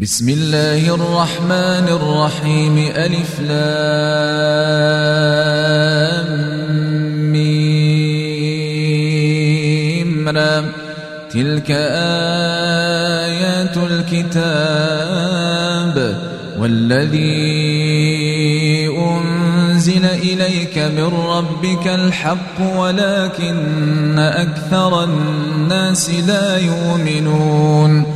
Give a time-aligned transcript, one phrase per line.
[0.00, 3.86] بسم الله الرحمن الرحيم ألف لام
[7.32, 8.68] ميم
[11.30, 11.70] تلك
[13.30, 15.16] آيات الكتاب
[16.60, 17.36] والذي
[18.98, 28.15] أنزل إليك من ربك الحق ولكن أكثر الناس لا يؤمنون.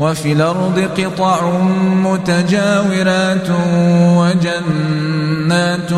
[0.00, 1.50] وفي الأرض قطع
[1.82, 3.48] متجاورات
[4.16, 5.92] وجنات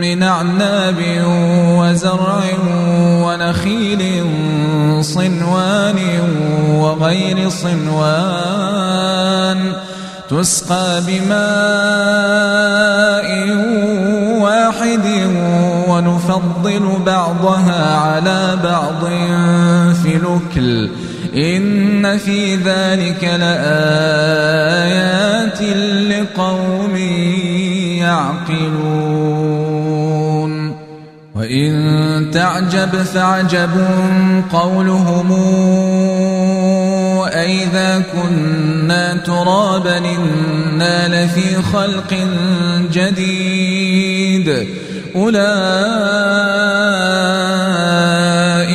[0.00, 0.96] من أعناب
[1.78, 2.42] وزرع
[3.24, 4.24] ونخيل
[5.00, 5.98] صنوان
[6.68, 8.94] وغير صنوان
[10.30, 11.34] تسقى بماء
[14.40, 15.06] واحد
[15.88, 19.04] ونفضل بعضها على بعض
[20.02, 20.90] في الأكل
[21.36, 23.62] إن في ذلك لآيات
[26.10, 26.96] لقوم
[27.98, 29.24] يعقلون.
[31.34, 33.70] وإن تعجب فعجب
[34.52, 35.32] قولهم
[37.26, 42.14] أئذا كنا ترابا إنا لفي خلق
[42.92, 44.66] جديد.
[45.16, 47.13] أولئك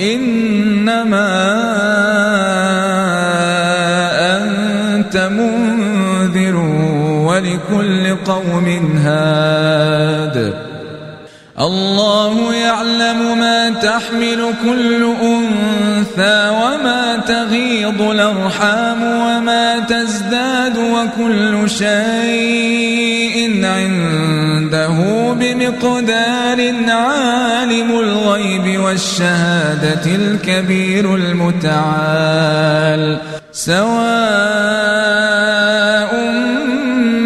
[0.00, 1.28] إنما
[4.36, 6.56] أنت منذر
[7.26, 8.66] ولكل قوم
[9.04, 10.54] هاد.
[11.60, 24.27] الله يعلم ما تحمل كل أنثى وما تغيض الأرحام وما تزداد وكل شيء عنده
[25.34, 26.58] بمقدار
[26.88, 33.02] عالم الغيب والشهادة الكبير المتعال.
[33.52, 33.88] سواء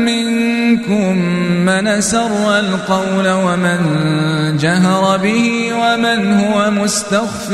[0.06, 1.16] منكم
[1.66, 3.78] من سر القول ومن
[4.56, 7.50] جهر به ومن هو مستخف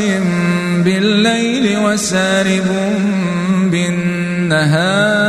[0.85, 2.69] بالليل وسارب
[3.73, 5.29] بالنهار.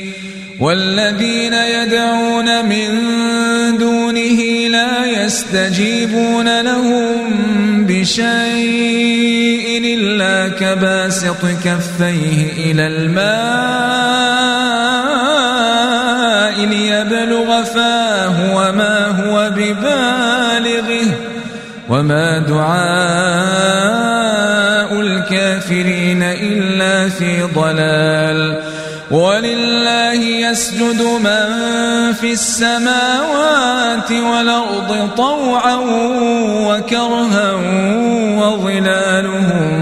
[0.61, 2.87] والذين يدعون من
[3.77, 7.15] دونه لا يستجيبون لهم
[7.85, 13.31] بشيء إلا كباسط كفيه إلى الماء
[16.65, 21.07] ليبلغ فاه وما هو ببالغه
[21.89, 23.71] وما دعاء
[25.01, 28.20] الكافرين إلا في ضلال
[30.51, 35.75] يسجد من في السماوات والأرض طوعا
[36.67, 37.53] وكرها
[38.41, 39.79] وظلالهم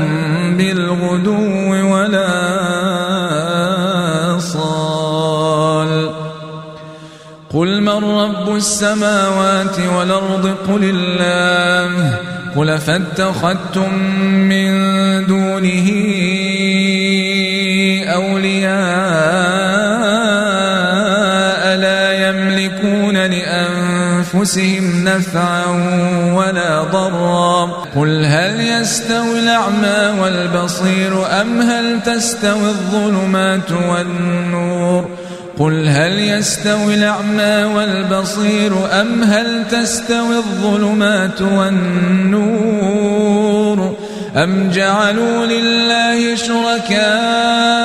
[0.57, 2.29] بالغدو ولا
[4.39, 6.09] صال.
[7.53, 12.17] قل من رب السماوات والأرض؟ قل الله.
[12.55, 13.93] قل فاتخذتم
[14.23, 14.69] من
[15.25, 15.89] دونه
[24.33, 25.65] لأنفسهم نفعا
[26.33, 27.65] ولا ضرا.
[27.95, 35.09] قل هل يستوي الأعمى والبصير أم هل تستوي الظلمات والنور؟
[35.59, 42.59] قل هل يستوي الأعمى والبصير أم هل تستوي الظلمات والنور؟
[44.35, 47.79] أم جعلوا لله شركاء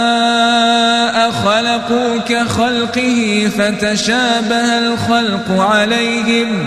[1.88, 6.66] خلقوا كخلقه فتشابه الخلق عليهم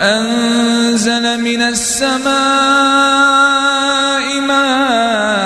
[0.00, 2.26] أنزل من السماء
[4.40, 5.36] ماء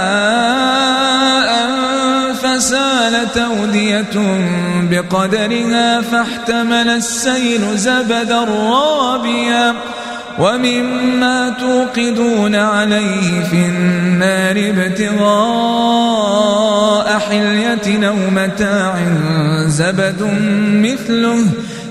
[2.43, 4.41] فسالت أودية
[4.91, 9.75] بقدرها فاحتمل السيل زبدا رابيا.
[10.41, 15.89] ومما توقدون عليه في النار ابتغاء
[17.19, 18.95] حلية أو متاع
[19.67, 20.23] زبد
[20.73, 21.47] مثله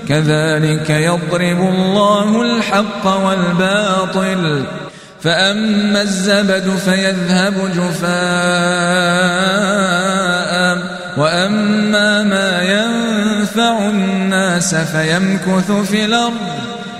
[0.08, 4.64] كذلك يضرب الله الحق والباطل.
[5.22, 8.10] فأما الزبد فيذهب جفاء
[11.16, 16.59] وأما ما ينفع الناس فيمكث في الأرض.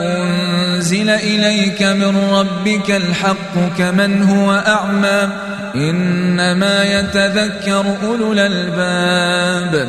[0.00, 5.28] أنزل إليك من ربك الحق كمن هو أعمى؟
[5.74, 9.88] إنما يتذكر أولو الألباب.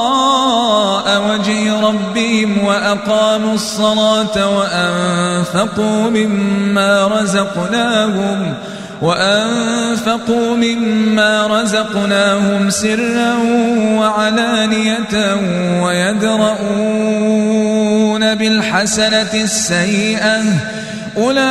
[1.19, 8.53] وجه ربهم وأقاموا الصلاة وأنفقوا مما رزقناهم
[9.01, 13.33] وأنفقوا مما رزقناهم سرا
[13.99, 15.35] وعلانية
[15.83, 17.01] ويدرؤون
[18.35, 20.43] بالحسنة السيئة.
[21.17, 21.41] أولئك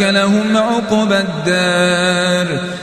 [0.00, 2.58] لهم عقبى الدار.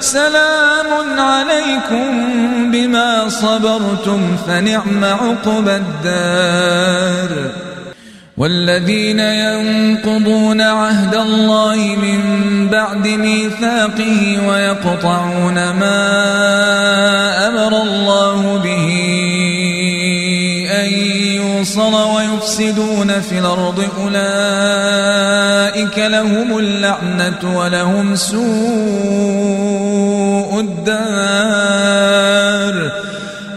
[0.00, 2.10] سلام عليكم
[2.72, 7.30] بما صبرتم فنعم عقبى الدار.
[8.36, 12.20] والذين ينقضون عهد الله من
[12.68, 16.02] بعد ميثاقه ويقطعون ما
[17.48, 18.88] أمر الله به
[20.70, 20.88] أن
[21.36, 29.35] يوصل ويفسدون في الأرض أولئك لهم اللعنة ولهم سوء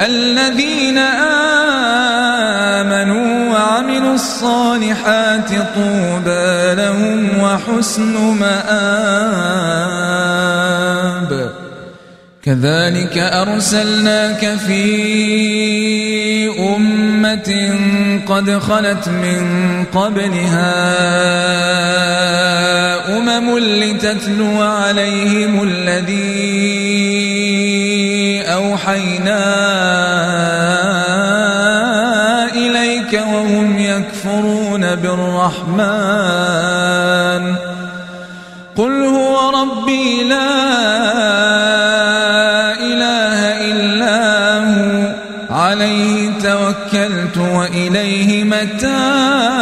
[0.00, 0.98] الذين
[2.78, 9.68] آمنوا وعملوا الصالحات طوبى لهم وحسن مآب.
[12.42, 14.84] كذلك أرسلناك في
[16.76, 17.78] أمة
[18.26, 20.98] قد خلت من قبلها
[23.16, 27.67] أمم لتتلو عليهم الذي
[28.48, 29.44] أوحينا
[32.52, 35.98] إليك وهم يكفرون بالرحمن.
[38.76, 40.50] قل هو ربي لا
[42.80, 43.40] إله
[43.70, 45.14] إلا هو.
[45.50, 49.58] عليه توكلت وإليه متاب.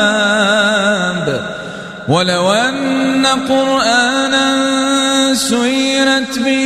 [2.08, 4.46] ولو أن قرآنا
[5.34, 6.65] سيرت به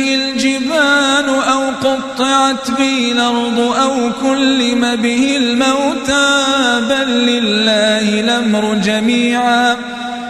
[2.51, 6.45] قطعت به الأرض أو كلم به الموتى
[6.89, 9.75] بل لله الأمر جميعا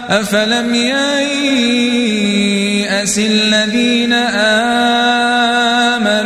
[0.09, 1.59] أفلم ييأس
[3.19, 4.13] الذين
[5.93, 6.21] آمنوا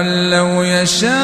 [0.00, 1.19] أن لو يشاء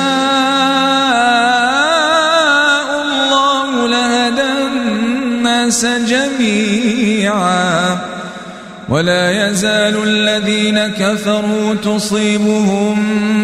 [8.88, 12.96] ولا يزال الذين كفروا تصيبهم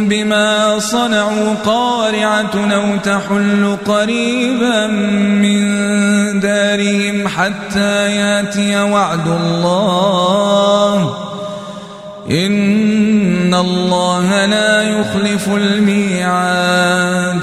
[0.08, 4.86] بما صنعوا قارعة أو تحل قريبا
[5.42, 5.62] من
[6.40, 11.16] دارهم حتى يأتي وعد الله.
[12.30, 17.42] إن الله لا يخلف الميعاد.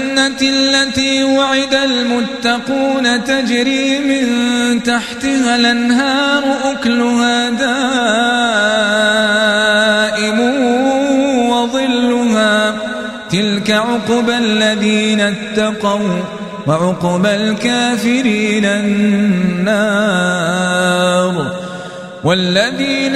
[0.41, 4.27] التي وعد المتقون تجري من
[4.83, 7.71] تحتها الأنهار أكلها دائم
[11.49, 12.73] وظلها
[13.29, 16.19] تلك عقبى الذين اتقوا
[16.67, 20.01] وعقبى الكافرين النار
[22.23, 23.15] والذين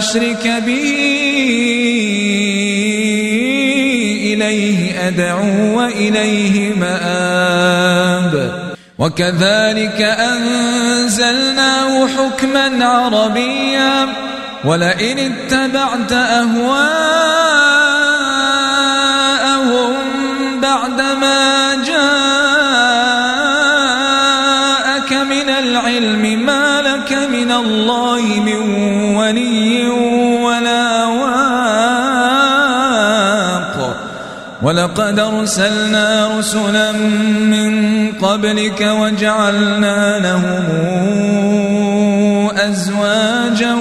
[0.00, 0.90] أشرك به
[4.32, 8.34] إليه أدعو وإليه مآب.
[8.98, 14.08] وكذلك أنزلناه حكما عربيا.
[14.64, 17.29] ولئن اتبعت أهواءهم
[34.80, 36.92] ولقد أرسلنا رسلا
[37.52, 37.72] من
[38.12, 40.64] قبلك وجعلنا لهم
[42.56, 43.76] أزواجا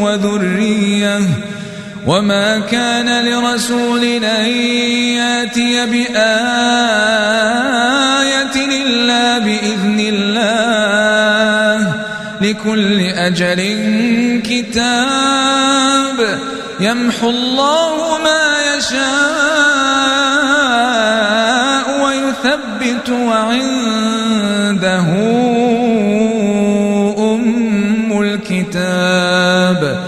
[0.00, 1.20] وذرية.
[2.06, 4.46] وما كان لرسول أن
[5.16, 6.16] يأتي بآية
[8.84, 11.92] إلا بإذن الله.
[12.40, 13.60] لكل أجل
[14.44, 16.18] كتاب
[16.80, 19.77] يمحو الله ما يشاء.
[22.44, 25.00] ويثبت وعنده
[27.18, 29.98] أم الكتاب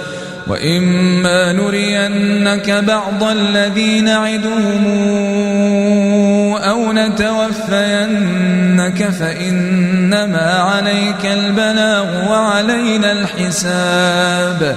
[0.46, 4.86] وإما نرينك بعض الذي نعدهم
[6.56, 8.30] أو نتوفينك
[9.10, 14.76] فإنما عليك البلاغ وعلينا الحساب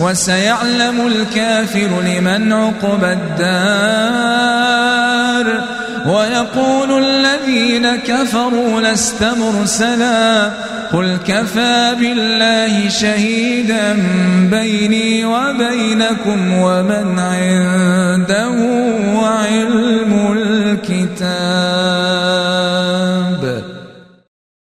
[0.00, 4.32] وسيعلم الكافر لمن عقب الدار.
[6.06, 10.50] ويقول الذين كفروا لست مرسلا.
[10.92, 13.96] قل كفى بالله شهيدا
[14.50, 18.54] بيني وبينكم ومن عنده
[19.22, 20.32] علم